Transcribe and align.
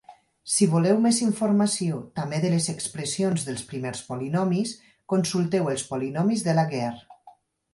Si 0.51 0.67
voleu 0.69 1.01
més 1.01 1.19
informació, 1.25 1.99
també 2.19 2.39
de 2.45 2.49
les 2.53 2.69
expressions 2.73 3.45
dels 3.49 3.63
primers 3.73 4.01
polinomis, 4.09 4.73
consulteu 5.15 5.71
els 5.75 5.85
polinomis 5.93 6.47
de 6.49 6.61
Laguerre. 6.63 7.31